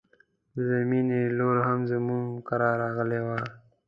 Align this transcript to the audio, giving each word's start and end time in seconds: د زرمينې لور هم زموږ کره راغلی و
د 0.53 0.55
زرمينې 0.67 1.21
لور 1.37 1.57
هم 1.67 1.79
زموږ 1.91 2.25
کره 2.47 2.69
راغلی 2.81 3.19
و 3.23 3.27